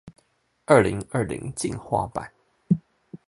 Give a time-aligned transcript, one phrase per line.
[0.65, 2.31] 二零二零進化版